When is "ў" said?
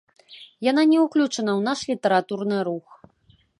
1.59-1.61